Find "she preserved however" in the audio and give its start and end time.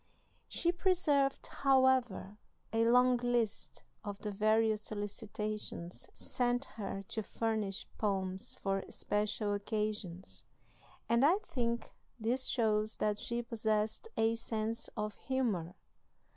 0.47-2.39